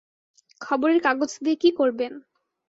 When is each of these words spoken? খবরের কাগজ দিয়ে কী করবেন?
খবরের 0.61 0.99
কাগজ 1.01 1.31
দিয়ে 1.43 1.57
কী 1.57 1.69
করবেন? 1.71 2.13